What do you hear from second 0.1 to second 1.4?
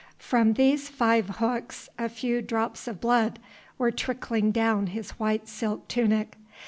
From these five